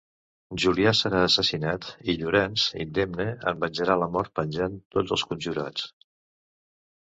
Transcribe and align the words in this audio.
Julià 0.61 0.93
serà 0.99 1.19
assassinat 1.25 1.85
i 2.13 2.15
Llorenç, 2.21 2.63
indemne, 2.85 3.27
en 3.53 3.61
venjarà 3.65 3.99
la 4.05 4.09
mort 4.17 4.33
penjant 4.41 4.81
tots 4.97 5.15
els 5.19 5.27
conjurats. 5.35 5.87